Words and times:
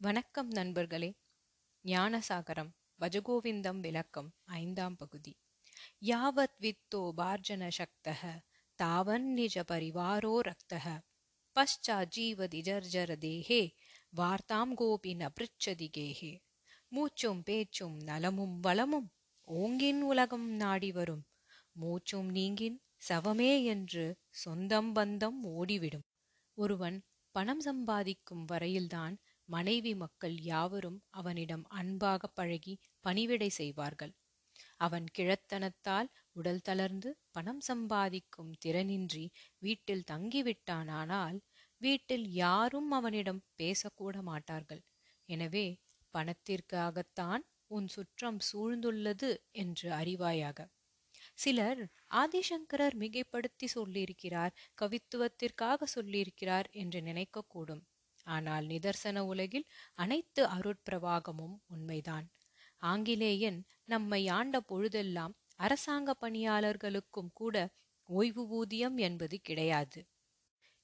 வணக்கம் 0.00 0.50
நண்பர்களே. 0.50 1.14
ஞானசாகரம் 1.84 2.70
பஜகோவிந்தம் 3.00 3.80
விளக்கம் 3.80 4.32
ஐந்தாம் 4.44 4.96
பகுதி. 4.96 5.36
யாவத் 6.00 6.56
வித்தோ 6.60 7.12
பார்ஜன 7.16 7.70
சக்தக 7.78 8.38
தாவன் 8.78 9.32
நிஜ 9.32 9.64
பரிவாரோ 9.68 10.34
ரக்தः 10.40 12.04
ஜீவதி 12.08 12.60
ஜர்ஜர 12.60 13.16
தேஹே 13.20 13.70
வார்த்தாம் 14.16 14.74
கோபி 14.74 15.14
ந 15.14 15.28
பிருச்சதி 15.40 15.88
கேஹே. 15.98 16.40
மூச்சும் 16.88 17.42
பேச்சும் 17.42 17.96
நலமும் 17.96 18.60
வளமும் 18.60 19.10
ஓங்கின் 19.48 20.00
உலகம் 20.00 20.48
நாடி 20.54 20.92
வரும். 20.92 21.24
மூச்சும் 21.72 22.28
நீங்கின் 22.30 22.80
சவமே 23.08 23.64
என்று 23.64 24.16
சொந்தம் 24.30 24.94
பந்தம் 24.94 25.40
ஓடிவிடும். 25.42 26.06
ஒருவன் 26.54 27.02
பணம் 27.30 27.60
சம்பாதிக்கும் 27.60 28.44
வரையில்தான் 28.44 29.16
மனைவி 29.48 29.92
மக்கள் 29.94 30.36
யாவரும் 30.42 30.98
அவனிடம் 31.10 31.64
அன்பாக 31.72 32.28
பழகி 32.38 32.74
பணிவிடை 33.04 33.50
செய்வார்கள். 33.52 34.12
அவன் 34.78 35.06
கிழத்தனத்தால் 35.18 36.08
உடல் 36.32 36.62
தளர்ந்து 36.62 37.10
பணம் 37.30 37.60
சம்பாதிக்கும் 37.60 38.52
திறனின்றி 38.64 39.24
வீட்டில் 39.58 40.06
தங்கிவிட்டானானால் 40.10 41.38
வீட்டில் 41.80 42.26
யாரும் 42.36 42.90
அவனிடம் 42.90 43.42
பேசக்கூட 43.56 44.16
மாட்டார்கள். 44.22 44.82
எனவே 45.28 45.66
பணத்திற்காகத்தான் 46.14 47.44
உன் 47.70 47.88
சுற்றம் 47.88 48.40
சூழ்ந்துள்ளது 48.48 49.30
என்று 49.54 49.88
அறிவாயாக. 49.92 50.58
சிலர் 51.38 51.82
ஆதிசங்கரர் 52.14 52.96
மிகைப்படுத்தி 52.96 53.66
சொல்லியிருக்கிறார் 53.74 54.56
கவித்துவத்திற்காக 54.78 55.88
சொல்லியிருக்கிறார் 55.94 56.68
என்று 56.74 57.00
நினைக்கக்கூடும். 57.02 57.82
ஆனால் 58.26 58.66
நிதர்சன 58.66 59.18
உலகில் 59.24 59.66
அனைத்து 59.94 60.42
அருட்பிரவாகமும் 60.46 61.56
உண்மைதான். 61.66 62.26
ஆங்கிலேயன் 62.82 63.58
நம்மை 63.84 64.28
ஆண்ட 64.28 64.56
பொழுதெல்லாம் 64.60 65.34
அரசாங்க 65.56 66.10
பணியாளர்களுக்கும் 66.14 67.32
கூட 67.32 67.56
ஓய்வு 68.08 68.42
ஊதியம் 68.50 68.96
என்பது 68.98 69.40
கிடையாது. 69.40 70.00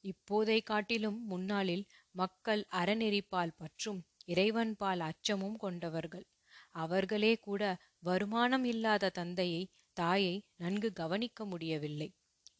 இப்போதை 0.04 0.58
காட்டிலும் 0.62 1.18
முன்னாளில் 1.26 1.84
மக்கள் 2.14 2.62
அறநெறிப்பால் 2.72 3.56
பற்றும் 3.56 4.00
இறைவன்பால் 4.26 5.00
அச்சமும் 5.00 5.56
கொண்டவர்கள். 5.56 6.26
அவர்களே 6.72 7.32
கூட 7.38 7.62
வருமானம் 7.98 8.64
இல்லாத 8.64 9.10
தந்தையை 9.10 9.62
தாயை 9.96 10.34
நன்கு 10.56 10.92
கவனிக்க 10.92 11.44
முடியவில்லை. 11.44 12.08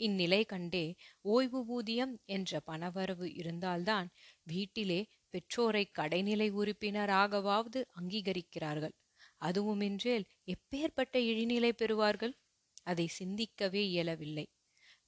இந்நிலை 0.02 0.44
கண்டே 0.44 0.84
ஓய்வு 1.20 1.60
ஊதியம் 1.66 2.14
என்ற 2.24 2.60
பணவரவு 2.66 3.28
இருந்தால்தான் 3.34 4.08
வீட்டிலே 4.42 5.00
பெற்றோரை 5.30 5.84
கடைநிலை 5.98 6.48
உறுப்பினராகவாவது 6.52 7.80
அங்கீகரிக்கிறார்கள். 8.00 8.94
அதுவுமின்றேல் 9.40 10.24
எப்பேற்பட்ட 10.46 11.18
இழிநிலை 11.30 11.70
பெறுவார்கள்? 11.76 12.34
அதை 12.82 13.06
சிந்திக்கவே 13.06 13.82
இயலவில்லை. 13.88 14.46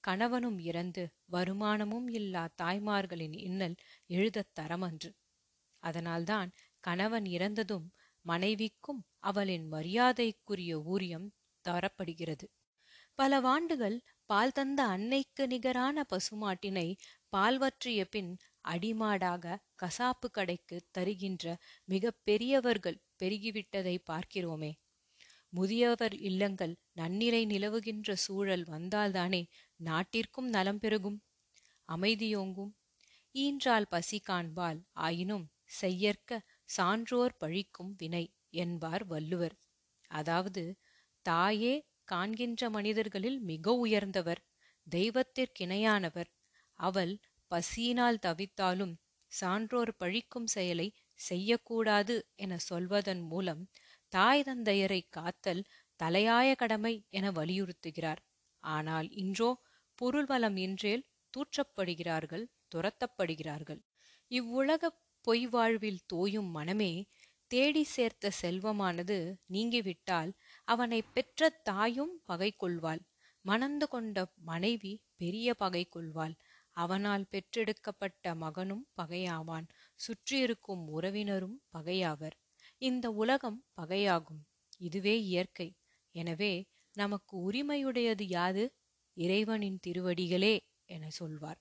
கணவனும் 0.01 0.59
இறந்து 0.59 1.05
வருமானமும் 1.33 2.09
இல்லா 2.09 2.45
தாய்மார்களின் 2.63 3.37
இன்னல் 3.39 3.77
எழுதத் 4.07 4.53
தரமன்று. 4.61 5.11
அதனால்தான் 5.83 6.51
கணவன் 6.81 7.25
இறந்ததும் 7.25 7.87
மனைவிக்கும் 8.25 9.01
அவளின் 9.21 9.67
மரியாதைக்குரிய 9.69 10.73
ஊதியம் 10.83 11.29
தரப்படுகிறது. 11.65 12.47
பல 13.19 13.41
வாண்டுகள் 13.41 13.97
பால் 14.31 14.53
தந்த 14.53 14.81
அன்னைக்கு 14.85 15.45
நிகரான 15.47 16.05
பசுமாட்டினை 16.13 16.89
பால் 17.29 17.59
வற்றிய 17.59 18.01
பின் 18.05 18.31
அடிமாடாக 18.69 19.57
கசாப்பு 19.83 20.29
கடைக்கு 20.31 20.77
தருகின்ற 20.91 21.45
மிக 21.85 22.13
பெரியவர்கள் 22.25 22.99
பெருகிவிட்டதை 23.19 23.97
பார்க்கிறோமே. 24.11 24.73
முதியவர் 25.53 26.15
இல்லங்கள் 26.21 26.75
நன்னிலை 26.93 27.43
நிலவுகின்ற 27.45 28.15
சூழல் 28.17 28.65
வந்தால்தானே 28.65 29.43
நாட்டிற்கும் 29.81 30.49
நலம் 30.49 30.79
பெருகும். 30.79 31.19
அமைதியோங்கும். 31.89 32.73
ஈன்றால் 33.35 33.91
பசி 33.91 34.19
காண்பால் 34.29 34.81
ஆயினும் 35.01 35.47
செய்யற்க 35.81 36.41
சான்றோர் 36.65 37.35
பழிக்கும் 37.41 37.93
வினை 37.97 38.25
என்பார் 38.57 39.05
வள்ளுவர். 39.05 39.57
அதாவது 40.11 40.65
தாயே 41.27 41.75
காண்கின்ற 42.09 42.71
மனிதர்களில் 42.71 43.39
மிக 43.43 43.75
உயர்ந்தவர் 43.77 44.41
தெய்வத்திற்கிணையானவர். 44.87 46.31
அவள் 46.79 47.13
பசியினால் 47.51 48.23
தவித்தாலும் 48.27 48.95
சான்றோர் 49.33 49.93
பழிக்கும் 50.01 50.49
செயலை 50.55 50.89
செய்யக்கூடாது 51.21 52.15
என 52.37 52.53
சொல்வதன் 52.69 53.23
மூலம் 53.23 53.63
தாய் 54.13 54.45
தந்தையரை 54.45 55.01
காத்தல் 55.11 55.63
தலையாய 56.01 56.49
கடமை 56.55 56.95
என 57.11 57.27
வலியுறுத்துகிறார். 57.31 58.21
ஆனால் 58.65 59.09
இன்றோ 59.23 59.51
பொருள் 59.99 60.27
வளம் 60.27 60.57
இன்றேல் 60.57 61.05
தூற்றப்படுகிறார்கள் 61.35 62.45
துரத்தப்படுகிறார்கள். 62.75 63.81
இவ்வுலக 64.31 64.91
பொய் 65.25 65.47
வாழ்வில் 65.47 66.01
தோயும் 66.13 66.51
மனமே 66.51 66.93
தேடி 67.51 67.83
சேர்த்த 67.87 68.31
செல்வமானது 68.43 69.17
நீங்கிவிட்டால் 69.47 70.31
அவனை 70.69 71.03
பெற்ற 71.15 71.49
தாயும் 71.63 72.15
பகை 72.25 72.51
கொள்வாள் 72.53 73.03
மணந்து 73.45 73.89
கொண்ட 73.89 74.19
மனைவி 74.43 74.93
பெரிய 75.17 75.49
பகை 75.55 75.85
கொள்வாள் 75.85 76.35
அவனால் 76.77 77.25
பெற்றெடுக்கப்பட்ட 77.31 78.35
மகனும் 78.35 78.85
பகையாவான். 78.97 79.67
சுற்றியிருக்கும் 80.01 80.85
உறவினரும் 80.89 81.57
பகையாவர். 81.73 82.37
இந்த 82.83 83.11
உலகம் 83.13 83.59
பகையாகும். 83.77 84.41
இதுவே 84.79 85.15
இயற்கை. 85.23 85.69
எனவே 86.15 86.53
நமக்கு 86.95 87.35
உரிமையுடையது 87.51 88.25
யாது? 88.29 88.65
இறைவனின் 89.17 89.79
திருவடிகளே 89.87 90.55
என 90.89 91.11
சொல்வார். 91.11 91.61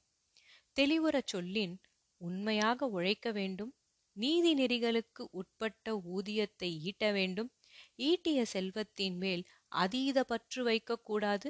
தெளிவுறச் 0.78 1.32
சொல்லின் 1.34 1.76
உண்மையாக 2.22 2.88
உழைக்க 2.88 3.28
வேண்டும். 3.32 3.72
நீதி 4.18 4.52
நெறிகளுக்கு 4.54 5.24
உட்பட்ட 5.32 5.86
ஊதியத்தை 6.16 6.70
ஈட்ட 6.82 7.06
வேண்டும். 7.12 7.52
ஈட்டிய 8.00 8.40
செல்வத்தின் 8.46 9.18
மேல் 9.18 9.44
அதீத 9.76 10.24
பற்று 10.24 10.62
வைக்கக்கூடாது. 10.66 11.50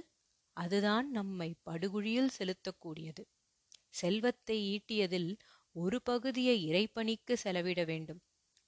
அதுதான் 0.57 1.07
நம்மை 1.11 1.49
படுகுழியில் 1.63 2.35
செலுத்தக்கூடியது. 2.37 3.23
செல்வத்தை 3.93 4.57
ஈட்டியதில் 4.73 5.31
ஒரு 5.75 5.97
பகுதியை 6.01 6.57
இறைப்பணிக்கு 6.69 7.33
செலவிட 7.33 7.81
வேண்டும். 7.83 8.21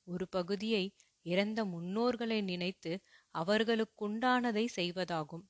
ஒரு 0.07 0.25
பகுதியை 0.27 0.83
இறந்த 1.25 1.59
முன்னோர்களை 1.65 2.39
நினைத்து 2.41 2.91
அவர்களுக்குண்டானதை 3.35 4.65
செய்வதாகும். 4.75 5.45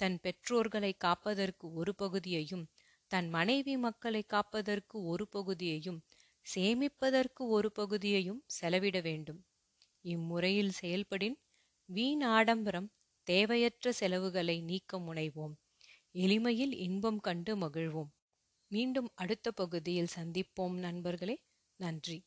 தன் 0.00 0.16
பெற்றோர்களை 0.20 0.92
காப்பதற்கு 0.98 1.66
ஒரு 1.72 1.92
பகுதியையும் 1.94 2.64
தன் 3.10 3.28
மனைவி 3.28 3.74
மக்களை 3.76 4.22
காப்பதற்கு 4.26 4.96
ஒரு 5.04 5.24
பகுதியையும் 5.28 6.00
சேமிப்பதற்கு 6.46 7.42
ஒரு 7.48 7.68
பகுதியையும் 7.72 8.40
செலவிட 8.56 8.96
வேண்டும். 9.00 9.40
இம்முறையில் 10.04 10.72
செயல்படின் 10.82 11.36
வீண் 11.88 12.22
ஆடம்பரம் 12.22 12.86
தேவையற்ற 13.26 13.92
செலவுகளை 13.92 14.60
நீக்க 14.60 14.98
முனைவோம். 14.98 15.54
எளிமையில் 16.14 16.74
இன்பம் 16.78 17.20
கண்டு 17.20 17.56
மகிழ்வோம். 17.56 18.10
மீண்டும் 18.70 19.10
அடுத்த 19.14 19.52
பகுதியில் 19.52 20.14
சந்திப்போம் 20.16 20.78
நண்பர்களே. 20.78 21.36
நன்றி. 21.80 22.18